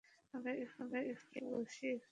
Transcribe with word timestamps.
আমরা 0.33 0.99
একটু 1.11 1.39
বসি 1.51 1.85
এখানে। 1.87 2.09